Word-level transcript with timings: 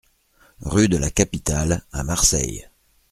Rue 0.61 0.87
de 0.89 0.97
la 0.97 1.11
Capitale 1.11 1.83
à 1.91 2.03
Marseille 2.03 2.67